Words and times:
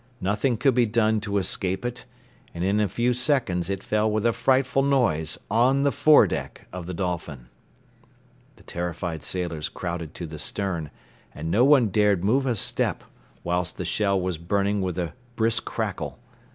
Nothing 0.19 0.57
could 0.57 0.73
be 0.73 0.87
done 0.87 1.21
to 1.21 1.37
escape 1.37 1.85
it, 1.85 2.05
and 2.55 2.63
in 2.63 2.79
a 2.79 2.89
few 2.89 3.13
seconds 3.13 3.69
it 3.69 3.83
fell 3.83 4.09
with 4.09 4.25
a 4.25 4.33
frightful 4.33 4.81
noise 4.81 5.37
on 5.47 5.83
the 5.83 5.91
fore 5.91 6.25
deck 6.25 6.65
of 6.73 6.87
the 6.87 6.93
Dolphin. 6.95 7.49
The 8.55 8.63
terrified 8.63 9.21
sailors 9.21 9.69
crowded 9.69 10.15
to 10.15 10.25
the 10.25 10.39
stern, 10.39 10.89
and 11.35 11.51
no 11.51 11.63
one 11.63 11.89
dared 11.89 12.23
move 12.23 12.47
a 12.47 12.55
step, 12.55 13.03
whilst 13.43 13.77
the 13.77 13.85
shell 13.85 14.19
was 14.19 14.39
burning 14.39 14.81
with 14.81 14.97
a 14.97 15.13
brisk 15.35 15.65
crackle. 15.65 16.17